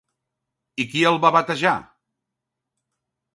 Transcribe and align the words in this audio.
I 0.83 0.85
qui 0.93 1.03
el 1.09 1.19
va 1.25 1.31
batejar? 1.35 1.75